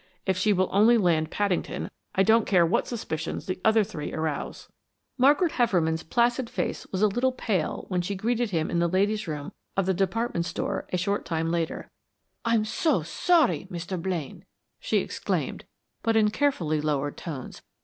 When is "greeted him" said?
8.15-8.71